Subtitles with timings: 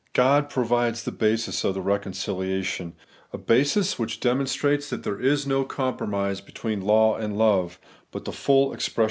[0.07, 2.95] 6.) God provides the lasis of the reconciliation;
[3.31, 8.25] a basis which demonstrates that there is no coto promise between law and love, but
[8.25, 8.99] the full expres 6 The Eterlagting RighUausMSS.